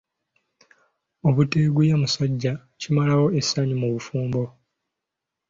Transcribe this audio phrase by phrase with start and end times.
[1.27, 4.43] Obuteeguya musajja kimalawo essanyu mu bufumbo.